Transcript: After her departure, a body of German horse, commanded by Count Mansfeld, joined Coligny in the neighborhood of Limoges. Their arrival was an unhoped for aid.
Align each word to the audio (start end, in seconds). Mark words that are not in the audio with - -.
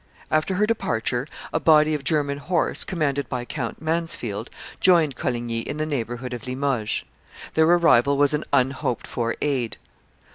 After 0.31 0.55
her 0.55 0.65
departure, 0.65 1.27
a 1.53 1.59
body 1.59 1.93
of 1.93 2.03
German 2.03 2.39
horse, 2.39 2.83
commanded 2.83 3.29
by 3.29 3.45
Count 3.45 3.79
Mansfeld, 3.83 4.49
joined 4.79 5.15
Coligny 5.15 5.59
in 5.59 5.77
the 5.77 5.85
neighborhood 5.85 6.33
of 6.33 6.47
Limoges. 6.47 7.03
Their 7.53 7.65
arrival 7.67 8.17
was 8.17 8.33
an 8.33 8.43
unhoped 8.51 9.05
for 9.05 9.35
aid. 9.43 9.77